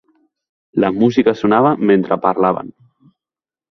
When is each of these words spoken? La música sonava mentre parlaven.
La 0.83 0.89
música 0.95 1.35
sonava 1.41 1.75
mentre 1.91 2.19
parlaven. 2.27 2.73